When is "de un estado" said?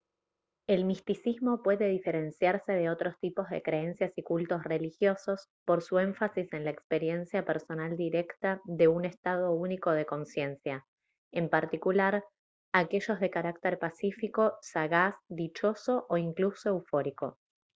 8.63-9.51